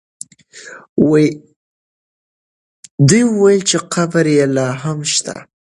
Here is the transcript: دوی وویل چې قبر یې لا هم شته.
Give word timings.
دوی 3.07 3.23
وویل 3.27 3.61
چې 3.69 3.77
قبر 3.93 4.25
یې 4.37 4.45
لا 4.55 4.67
هم 4.81 4.99
شته. 5.13 5.35